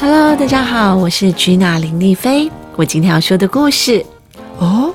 [0.00, 2.50] Hello，大家好，我是吉娜林丽菲。
[2.74, 4.02] 我今天要说的故事
[4.56, 4.94] 哦，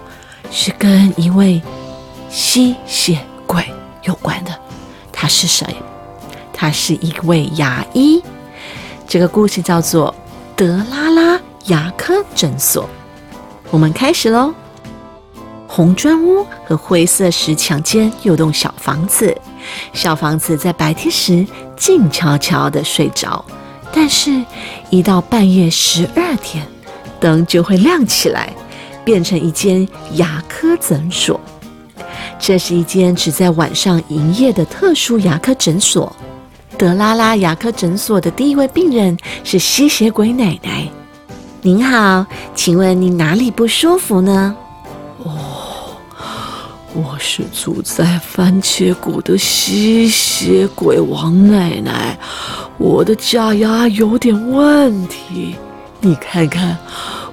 [0.50, 1.62] 是跟一位
[2.28, 3.63] 吸血鬼
[4.02, 4.52] 有关的。
[5.12, 5.63] 他是谁？
[6.52, 8.20] 他是一位牙医。
[9.08, 10.13] 这个故事叫做
[10.56, 12.90] 德拉拉牙科诊所。
[13.69, 14.56] 我们开始喽。
[15.67, 19.38] 红砖屋和灰色石墙间有栋小房子，
[19.94, 21.45] 小房子在白天时
[21.77, 23.45] 静悄悄地睡着，
[23.95, 24.44] 但是，
[24.90, 26.67] 一到半夜十二点，
[27.17, 28.53] 灯就会亮起来，
[29.05, 31.40] 变成一间牙科诊所。
[32.38, 36.13] 这是一间只在晚上营业的特殊牙科诊所。
[36.77, 40.86] 德拉拉牙科诊所的第一位病人是吸血鬼奶奶。
[41.62, 44.55] 您好，请问你哪里不舒服呢？
[45.23, 45.31] 哦
[46.94, 52.17] 我是住在番茄谷的吸血鬼王奶奶，
[52.77, 55.55] 我的假牙有点问题，
[56.02, 56.77] 你看看，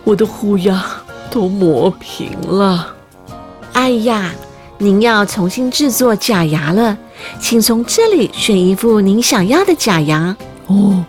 [0.04, 0.84] 我的虎牙
[1.30, 2.94] 都磨平了。
[3.72, 4.30] 哎呀，
[4.78, 6.96] 您要重新制作假牙了，
[7.40, 10.36] 请从这里选一副您想要的假牙。
[10.66, 11.04] 哦，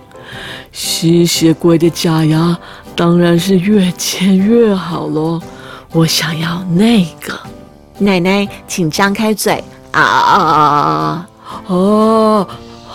[0.72, 2.58] 吸血鬼的假牙
[2.96, 5.40] 当然是越尖越好喽，
[5.92, 7.38] 我想要那个。
[8.00, 11.30] 奶奶，请张开嘴啊啊啊！
[11.68, 12.48] 哦，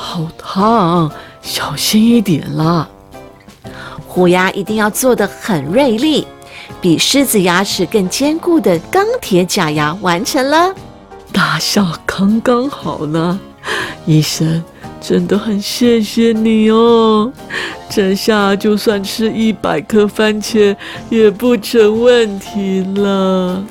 [0.08, 2.88] 好烫，小心一点啦。
[4.06, 6.26] 虎牙一定要做的很锐利，
[6.80, 10.74] 比狮子牙齿更坚固的钢铁假牙完成了。
[11.30, 13.38] 大小刚刚好呢，
[14.06, 14.64] 医生，
[14.98, 17.30] 真的很谢谢你哦。
[17.90, 20.74] 这下就算吃一百颗番茄
[21.10, 23.62] 也不成问题了。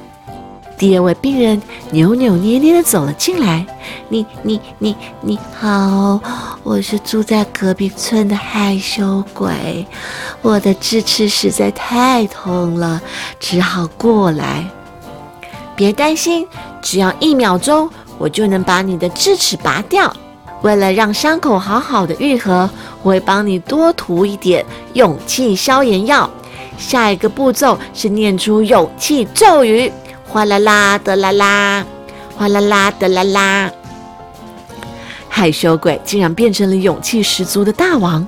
[0.78, 3.66] 第二位病人扭扭捏捏的走了进来。
[4.10, 6.20] 你、你、你、你好，
[6.62, 9.86] 我是住在隔壁村的害羞鬼，
[10.44, 13.02] 我的智齿实在太痛了，
[13.40, 14.64] 只好过来。
[15.76, 16.48] 别担心，
[16.80, 17.90] 只要一秒钟，
[18.20, 20.16] 我就能把你的智齿拔掉。
[20.62, 22.70] 为了让伤口好好的愈合，
[23.02, 24.64] 我会帮你多涂一点
[24.94, 26.30] 勇气消炎药。
[26.78, 29.92] 下一个步骤是念出勇气咒语。
[30.38, 31.84] 哗啦啦的啦啦，
[32.38, 33.72] 哗啦啦的啦啦。
[35.28, 38.24] 害羞鬼竟然变成了勇气十足的大王。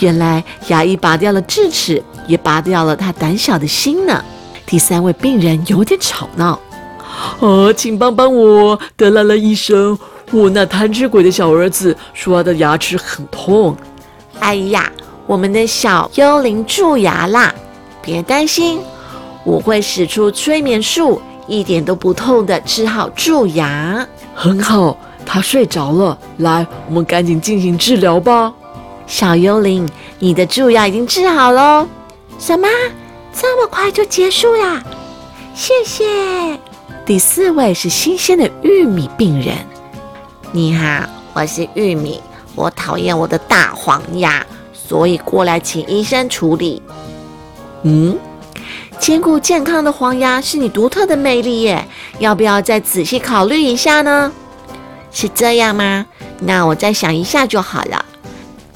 [0.00, 4.22] 原来牙医拔掉了智齿，也拔掉了他胆小的心呢。
[4.66, 6.60] 第三位病人有点吵闹，
[7.38, 9.98] 哦，请帮帮我，德拉拉医生，
[10.32, 13.74] 我那贪吃鬼的小儿子说他的牙齿很痛。
[14.40, 14.92] 哎呀，
[15.26, 17.54] 我们的小幽灵蛀牙啦，
[18.02, 18.78] 别担心，
[19.42, 21.18] 我会使出催眠术。
[21.46, 24.96] 一点都不痛的治好蛀牙，很好。
[25.24, 28.52] 他睡着了，来，我们赶紧进行治疗吧。
[29.08, 29.88] 小幽灵，
[30.20, 31.86] 你的蛀牙已经治好喽。
[32.38, 32.68] 什么？
[33.32, 34.82] 这么快就结束啦？
[35.52, 36.58] 谢谢。
[37.04, 39.56] 第四位是新鲜的玉米病人。
[40.52, 42.20] 你好，我是玉米，
[42.54, 46.80] 我讨厌我的大黄牙，所以过来请医生处理。
[47.82, 48.16] 嗯。
[49.06, 51.86] 兼顾健康的黄牙是你独特的魅力耶，
[52.18, 54.32] 要不要再仔细考虑一下呢？
[55.12, 56.04] 是这样吗？
[56.40, 58.04] 那我再想一下就好了。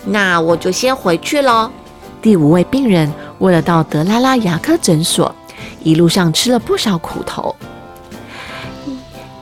[0.05, 1.69] 那我就先回去喽。
[2.23, 5.35] 第五位病人为了到德拉拉牙科诊所，
[5.83, 7.53] 一路上吃了不少苦头。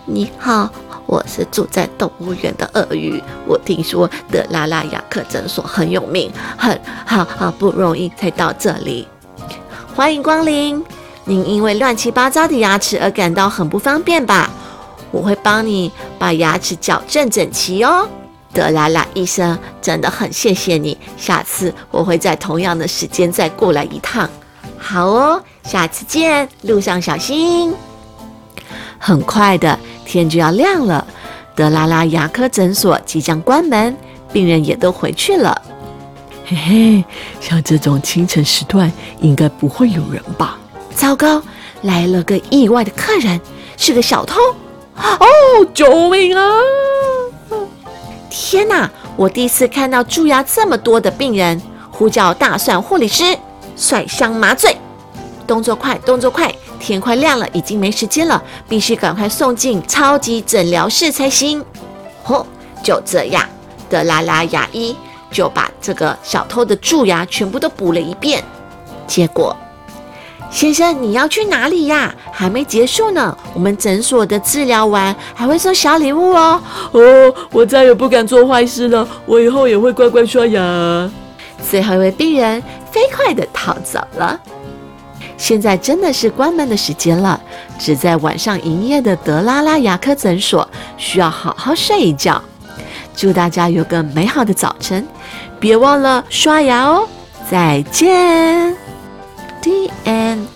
[0.07, 0.71] 你好，
[1.05, 3.23] 我是住在动物园的鳄鱼。
[3.47, 9.07] 我听说德拉拉牙科诊所很有名，很好好不容易才到这里。
[9.99, 10.81] 欢迎光临！
[11.25, 14.49] 您因为乱七八糟的牙齿而感到很不方便吧？
[15.11, 18.09] 我会帮你把牙齿矫正整齐哦。
[18.53, 24.31] 德拉拉医生，真的很谢谢你，下次我会在同样的时间再过来一趟。
[24.79, 27.75] 好哦，下次见，路上小心。
[28.99, 29.77] 很快的
[30.07, 31.05] 天就要亮了，
[31.57, 33.97] 德拉拉牙科诊所即将关门，
[34.33, 35.61] 病人也都回去了。
[36.51, 37.05] 嘿嘿，
[37.43, 38.91] 像这种清晨时段，
[39.21, 40.57] 应该不会有人吧？
[40.95, 41.43] 糟糕，
[41.83, 43.39] 来了个意外的客人，
[43.77, 44.41] 是个小偷！
[44.97, 45.27] 哦，
[45.75, 46.43] 救命啊！
[48.31, 51.61] 天哪，我第一次看到蛀牙这么多的病人！
[51.91, 53.37] 呼叫大蒜护理师，
[53.77, 54.75] 甩香麻醉，
[55.47, 56.51] 动作快，动作快！
[56.81, 61.63] 天快亮了，已经没时间了，必须赶快送进超级诊疗室才行。
[62.25, 62.43] 嚯，
[62.83, 63.47] 就这样，
[63.91, 64.97] 德拉拉牙医。
[65.31, 68.43] 就把这个小偷的蛀牙全部都补了一遍，
[69.07, 69.57] 结果，
[70.51, 72.15] 先生你要去哪里呀？
[72.33, 73.37] 还没结束呢。
[73.53, 76.61] 我们诊所的治疗完还会送小礼物哦。
[76.93, 81.11] 哦，我再也不敢做坏事了，我以后也会乖乖刷牙。
[81.69, 84.41] 最后一位病人飞快地逃走了。
[85.37, 87.39] 现在真的是关门的时间了，
[87.79, 92.43] 只在晚上营业的德拉拉牙科诊所需要好好睡一觉。
[93.15, 95.07] 祝大家有个美好的早晨，
[95.61, 97.09] 别忘了刷牙哦！
[97.51, 98.77] 再见。
[99.61, 100.47] D N。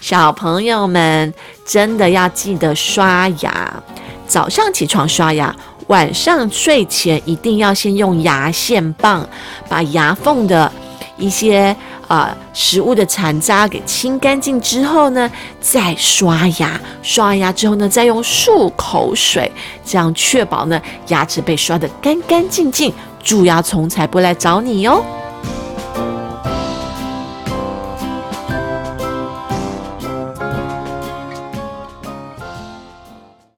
[0.00, 1.32] 小朋友们
[1.66, 3.82] 真的要记得刷牙，
[4.26, 5.54] 早上起床刷牙，
[5.88, 9.28] 晚上睡前一定要先用牙线棒
[9.68, 10.70] 把牙缝的
[11.16, 11.74] 一些
[12.06, 15.28] 呃食物的残渣给清干净之后呢，
[15.60, 16.80] 再刷牙。
[17.02, 19.50] 刷完牙之后呢，再用漱口水，
[19.84, 25.04] 这样确保呢牙齿被刷得干干净净，蛀牙虫才不来找你哟。